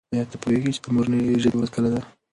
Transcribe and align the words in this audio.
آیا 0.13 0.23
ته 0.31 0.35
پوهېږې 0.41 0.71
چې 0.75 0.81
د 0.83 0.87
مورنۍ 0.95 1.21
ژبې 1.43 1.57
ورځ 1.57 1.69
کله 1.75 1.89
ده؟ 1.93 2.01